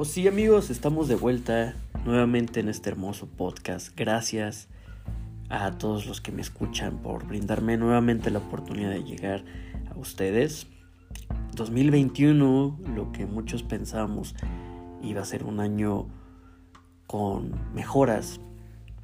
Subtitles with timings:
[0.00, 3.88] Oh sí amigos, estamos de vuelta nuevamente en este hermoso podcast.
[3.96, 4.68] Gracias
[5.48, 9.42] a todos los que me escuchan por brindarme nuevamente la oportunidad de llegar
[9.92, 10.68] a ustedes.
[11.56, 14.36] 2021, lo que muchos pensamos
[15.02, 16.06] iba a ser un año
[17.08, 18.40] con mejoras,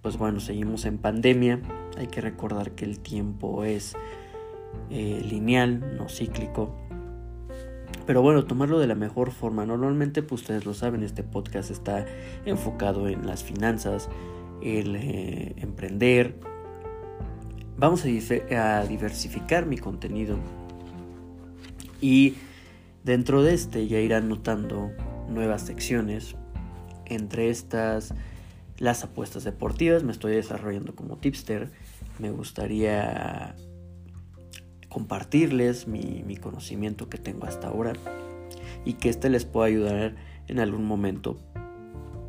[0.00, 1.60] pues bueno, seguimos en pandemia.
[1.98, 3.96] Hay que recordar que el tiempo es
[4.90, 6.72] eh, lineal, no cíclico.
[8.06, 9.64] Pero bueno, tomarlo de la mejor forma.
[9.64, 12.04] Normalmente, pues ustedes lo saben, este podcast está
[12.44, 14.08] enfocado en las finanzas,
[14.62, 16.36] el eh, emprender.
[17.76, 20.38] Vamos a, a diversificar mi contenido.
[22.00, 22.34] Y
[23.04, 24.90] dentro de este ya irán notando
[25.28, 26.36] nuevas secciones.
[27.06, 28.14] Entre estas,
[28.78, 30.02] las apuestas deportivas.
[30.02, 31.70] Me estoy desarrollando como tipster.
[32.18, 33.54] Me gustaría
[34.94, 37.94] compartirles mi, conocimiento que tengo hasta ahora
[38.84, 40.14] y que este les pueda ayudar
[40.46, 41.36] en algún momento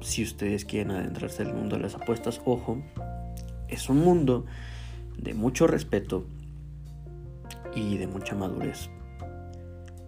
[0.02, 2.41] si ustedes quieren adentrarse en el mundo de las apuestas.
[2.44, 2.81] Ojo,
[3.67, 4.47] es un mundo
[5.16, 6.25] de mucho respeto
[7.75, 8.89] y de mucha madurez.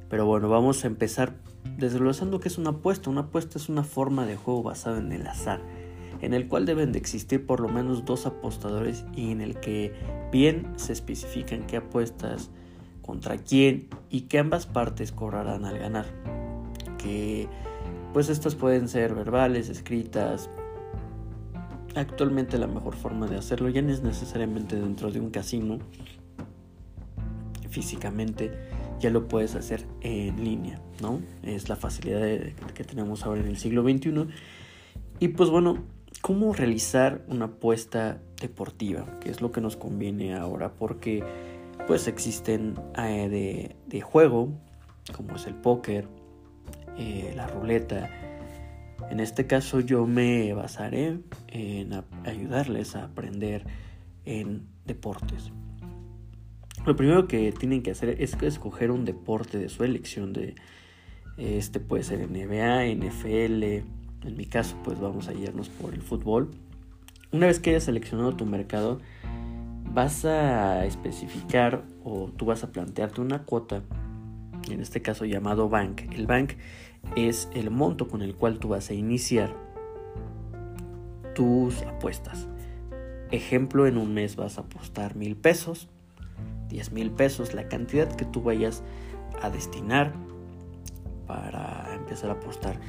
[0.10, 1.36] Pero bueno, vamos a empezar
[1.78, 3.12] desglosando que es una apuesta.
[3.12, 5.62] Una apuesta es una forma de juego basada en el azar
[6.22, 9.94] en el cual deben de existir por lo menos dos apostadores y en el que
[10.32, 12.50] bien se especifican qué apuestas
[13.02, 16.06] contra quién y que ambas partes cobrarán al ganar.
[16.98, 17.48] Que
[18.14, 20.50] pues estas pueden ser verbales, escritas.
[21.96, 25.80] Actualmente la mejor forma de hacerlo ya no es necesariamente dentro de un casino
[27.70, 28.52] físicamente,
[29.00, 31.22] ya lo puedes hacer en línea, ¿no?
[31.44, 32.26] Es la facilidad
[32.74, 34.28] que tenemos ahora en el siglo XXI.
[35.20, 35.84] Y pues bueno,
[36.22, 41.24] cómo realizar una apuesta deportiva, que es lo que nos conviene ahora, porque
[41.88, 44.50] pues existen eh, de, juego,
[45.16, 46.08] como es el póker,
[46.98, 48.10] eh, la ruleta.
[49.10, 53.66] En este caso yo me basaré en ayudarles a aprender
[54.26, 55.52] en deportes.
[56.86, 60.56] Lo primero que tienen que hacer es escoger un deporte de su elección de
[61.38, 63.86] este puede ser NBA, NFL,
[64.24, 66.52] en mi caso, pues vamos a irnos por el fútbol.
[67.32, 69.00] Una vez que hayas seleccionado tu mercado,
[69.94, 73.82] vas a especificar o tú vas a plantearte una cuota,
[74.70, 76.02] en este caso llamado bank.
[76.14, 76.54] El bank
[77.16, 79.56] es el monto con el cual tú vas a iniciar
[81.36, 82.48] tus apuestas.
[83.32, 85.90] Ejemplo, en un mes vas a apostar mil pesos,
[86.70, 88.84] diez mil pesos, la cantidad que tú vayas
[89.42, 90.14] a destinar
[91.28, 92.80] para empezar a apostar.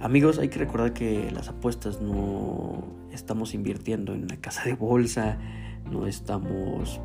[0.00, 5.38] Amigos, hay que recordar que las apuestas no estamos invirtiendo en una casa de bolsa,
[5.90, 7.00] no estamos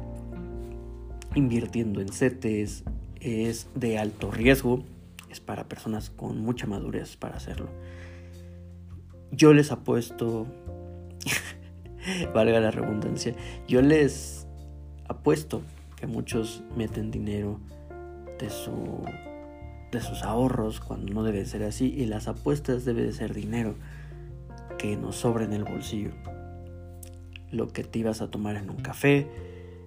[1.33, 2.83] invirtiendo en CETES,
[3.21, 4.83] es de alto riesgo,
[5.29, 7.69] es para personas con mucha madurez para hacerlo.
[9.31, 10.45] Yo les apuesto,
[12.33, 13.33] valga la redundancia,
[13.69, 14.47] yo les
[15.07, 15.61] apuesto
[15.95, 17.57] que muchos meten dinero
[18.37, 19.05] de su
[19.91, 23.75] de sus ahorros cuando no debe ser así y las apuestas debe de ser dinero
[24.77, 26.11] que nos sobre en el bolsillo.
[27.51, 29.27] Lo que te ibas a tomar en un café,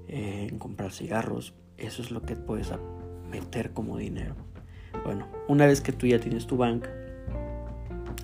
[0.08, 2.70] eh, en comprar cigarros, eso es lo que puedes
[3.30, 4.34] meter como dinero.
[5.04, 6.90] Bueno, una vez que tú ya tienes tu banca,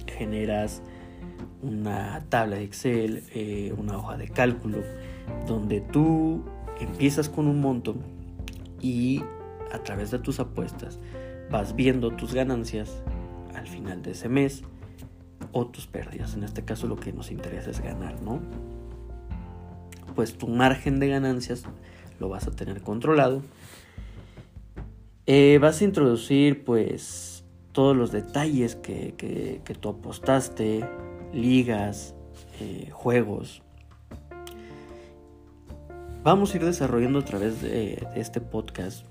[0.07, 0.83] generas
[1.62, 4.79] una tabla de Excel, eh, una hoja de cálculo,
[5.47, 6.45] donde tú
[6.79, 7.97] empiezas con un monto
[8.81, 9.23] y
[9.73, 10.99] a través de tus apuestas
[11.50, 13.03] vas viendo tus ganancias
[13.55, 14.62] al final de ese mes
[15.53, 16.34] o tus pérdidas.
[16.34, 18.41] En este caso lo que nos interesa es ganar, ¿no?
[20.15, 21.65] Pues tu margen de ganancias
[22.19, 23.43] lo vas a tener controlado.
[25.27, 30.84] Eh, vas a introducir pues todos los detalles que, que, tú apostaste,
[31.32, 32.15] ligas,
[32.61, 33.62] eh, juegos.
[36.22, 39.06] Vamos a ir desarrollando a través de, de este podcast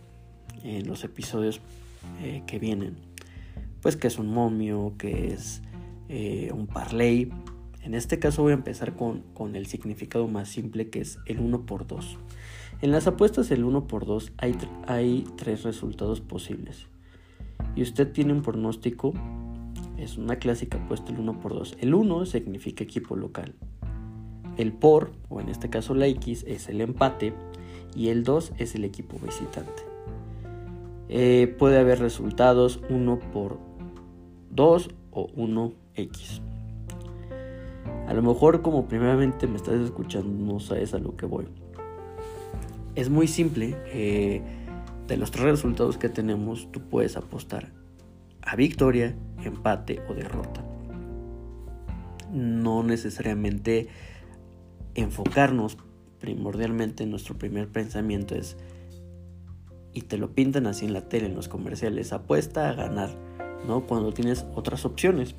[0.63, 1.61] en los episodios
[2.21, 2.97] eh, que vienen.
[3.81, 5.61] Pues que es un momio, que es
[6.09, 7.31] eh, un parlay.
[7.83, 11.65] En este caso voy a empezar con, el significado más simple que es el 1
[11.65, 12.17] por 2.
[12.81, 14.57] En las apuestas el 1 por 2 hay,
[14.87, 16.87] hay tres resultados posibles.
[17.75, 19.13] Y usted tiene un pronóstico,
[19.97, 21.77] es una clásica apuesta el 1 por 2.
[21.79, 23.53] El 1 significa equipo local.
[24.57, 27.33] El por, o en este caso la X, es el empate.
[27.95, 29.88] Y el 2 es el equipo visitante.
[31.09, 33.59] Eh, puede haber resultados 1 por
[34.51, 36.41] 2 o 1x.
[38.07, 41.47] A lo mejor como primeramente me estás escuchando no sabes a lo que voy.
[42.95, 43.75] Es muy simple.
[43.87, 44.41] Eh,
[45.07, 47.71] de los tres resultados que tenemos, tú puedes apostar
[48.41, 50.63] a victoria, empate o derrota.
[52.31, 53.87] No necesariamente
[54.93, 55.77] enfocarnos
[56.19, 58.55] primordialmente en nuestro primer pensamiento es
[59.93, 63.09] y te lo pintan así en la tele, en los comerciales, apuesta a ganar,
[63.67, 63.85] ¿no?
[63.85, 65.35] Cuando tienes otras opciones.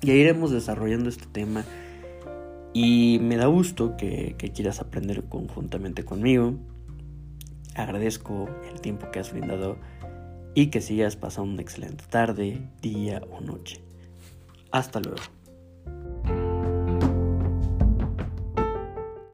[0.00, 1.64] Ya iremos desarrollando este tema
[2.72, 6.54] y me da gusto que, que quieras aprender conjuntamente conmigo.
[7.74, 9.76] Agradezco el tiempo que has brindado
[10.54, 13.80] y que sigas pasando una excelente tarde, día o noche.
[14.70, 15.37] Hasta luego.